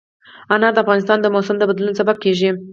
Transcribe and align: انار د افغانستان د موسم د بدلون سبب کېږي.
انار 0.53 0.73
د 0.75 0.77
افغانستان 0.83 1.17
د 1.21 1.27
موسم 1.35 1.55
د 1.59 1.63
بدلون 1.69 1.93
سبب 1.99 2.15
کېږي. 2.23 2.49